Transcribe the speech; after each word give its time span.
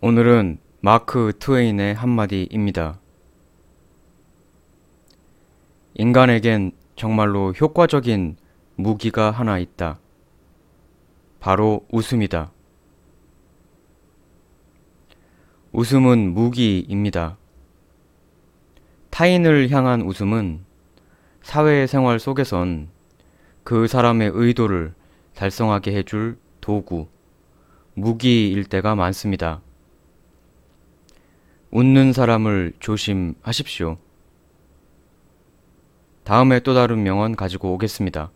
오늘은 0.00 0.58
마크 0.80 1.32
트웨인의 1.40 1.92
한마디입니다. 1.92 3.00
인간에겐 5.94 6.70
정말로 6.94 7.50
효과적인 7.50 8.36
무기가 8.76 9.32
하나 9.32 9.58
있다. 9.58 9.98
바로 11.40 11.84
웃음이다. 11.90 12.52
웃음은 15.72 16.32
무기입니다. 16.32 17.36
타인을 19.10 19.68
향한 19.70 20.02
웃음은 20.02 20.64
사회생활 21.42 22.20
속에선 22.20 22.88
그 23.64 23.88
사람의 23.88 24.30
의도를 24.32 24.94
달성하게 25.34 25.96
해줄 25.96 26.38
도구, 26.60 27.08
무기일 27.94 28.62
때가 28.62 28.94
많습니다. 28.94 29.60
웃는 31.78 32.12
사람을 32.12 32.72
조심하십시오. 32.80 33.98
다음에 36.24 36.58
또 36.58 36.74
다른 36.74 37.04
명언 37.04 37.36
가지고 37.36 37.72
오겠습니다. 37.74 38.32